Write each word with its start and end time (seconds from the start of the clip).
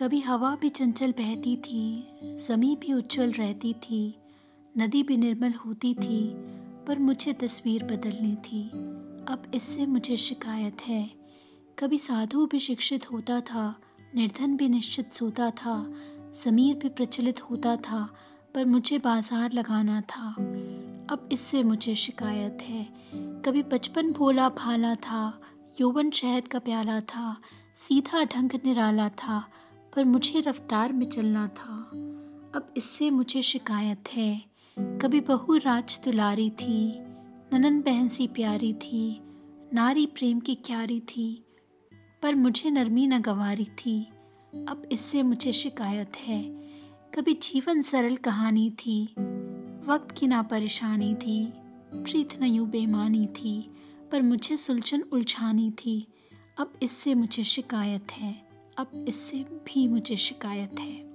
कभी 0.00 0.20
हवा 0.20 0.56
भी 0.60 0.68
चंचल 0.68 1.12
बहती 1.12 1.56
थी 1.56 2.08
जमी 2.48 2.76
भी 2.80 2.92
उज्जवल 2.92 3.32
रहती 3.32 3.72
थी, 3.72 4.14
नदी 4.78 5.02
भी 5.02 5.16
निर्मल 5.16 5.52
होती 5.52 5.94
थी, 5.94 6.32
पर 6.86 6.98
मुझे 6.98 7.32
तस्वीर 7.32 7.84
बदलनी 7.84 8.34
थी। 8.34 8.62
अब 9.28 9.50
इससे 9.54 9.86
मुझे 9.86 10.16
शिकायत 10.16 10.82
है। 10.82 11.10
कभी 11.78 11.98
साधु 11.98 12.46
भी 12.46 12.60
शिक्षित 12.60 13.12
होता 13.12 13.40
था, 13.40 13.80
निर्धन 14.14 14.56
भी 14.56 14.68
निश्चित 14.68 15.12
सोता 15.12 15.50
था 15.50 15.94
ज़मीर 16.44 16.76
भी 16.76 16.88
प्रचलित 16.88 17.42
होता 17.42 17.76
था, 17.76 18.08
पर 18.54 18.64
मुझे 18.64 18.98
बाज़ार 18.98 19.52
लगाना 19.52 20.00
था। 20.00 20.28
अब 21.10 21.28
इससे 21.32 21.62
मुझे 21.62 21.94
शिकायत 21.94 22.58
है। 22.62 22.88
कभी 23.14 23.62
बचपन 23.62 24.12
भोला 24.12 24.48
भाला 24.48 24.94
था, 24.94 25.40
यौवन 25.80 26.10
शहद 26.10 26.48
का 26.48 26.58
प्याला 26.58 27.00
था, 27.00 27.36
सीधा 27.88 28.24
ढंग 28.24 28.50
निराला 28.64 29.08
था 29.08 29.48
पर 29.96 30.04
मुझे 30.04 30.40
रफ्तार 30.40 30.92
में 30.92 31.06
चलना 31.06 31.48
था। 31.48 31.90
अब 32.54 32.74
इससे 32.76 33.10
मुझे 33.10 33.42
शिकायत 33.42 34.04
है। 34.12 34.42
कभी 34.78 35.20
बहू 35.20 35.56
राज 35.56 36.00
दुलारी 36.04 36.50
थी, 36.50 36.98
ननन 37.52 37.80
बहन 37.80 38.08
सी 38.08 38.26
प्यारी 38.26 38.74
थी, 38.74 39.20
नारी 39.74 40.06
प्रेम 40.06 40.40
की 40.40 40.54
क्यारी 40.54 41.00
थी, 41.00 41.44
पर 42.22 42.34
मुझे 42.34 42.70
नरमी 42.70 43.06
न 43.06 43.18
गवारी 43.18 43.64
थी। 43.64 44.08
अब 44.54 44.88
इससे 44.92 45.22
मुझे 45.22 45.52
शिकायत 45.52 46.16
है। 46.16 46.42
कभी 47.14 47.34
जीवन 47.34 47.80
सरल 47.80 48.16
कहानी 48.16 48.70
थी, 48.70 49.04
वक्त 49.86 50.10
की 50.10 50.26
ना 50.26 50.42
परेशानी 50.42 51.14
थी, 51.14 51.52
प्रीत 51.94 52.40
न 52.40 52.44
यूँ 52.44 52.68
बेमानी 52.68 53.26
थी, 53.26 53.74
पर 54.12 54.22
मुझे 54.22 54.56
सुलझन 54.56 55.02
उलझानी 55.12 55.70
थी। 55.70 56.06
अब 56.58 56.72
इससे 56.82 57.14
मुझे 57.14 57.44
शिकायत 57.44 58.12
है। 58.12 58.49
अब 58.80 59.04
इससे 59.08 59.36
भी 59.36 59.88
मुझे 59.88 60.16
शिकायत 60.16 60.80
है। 60.80 61.09